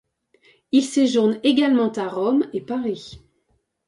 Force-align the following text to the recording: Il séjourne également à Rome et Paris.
Il 0.71 0.83
séjourne 0.83 1.39
également 1.43 1.91
à 1.91 2.07
Rome 2.07 2.49
et 2.53 2.61
Paris. 2.61 3.19